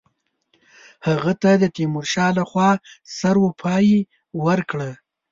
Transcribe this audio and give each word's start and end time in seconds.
هغه 1.07 1.33
ته 1.41 1.51
د 1.61 1.63
تیمورشاه 1.75 2.31
له 2.37 2.43
خوا 2.49 2.71
سروپايي 3.17 3.99
ورکړه. 4.45 4.91